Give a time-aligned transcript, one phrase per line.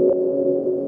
[0.00, 0.79] うん。